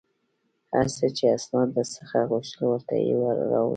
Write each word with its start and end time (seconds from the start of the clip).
هر 0.73 0.85
څه 0.95 1.05
چې 1.17 1.25
استاد 1.35 1.67
در 1.75 1.87
څخه 1.95 2.17
غوښتل 2.31 2.63
ورته 2.69 2.95
یې 3.05 3.13
راوړه 3.21 3.59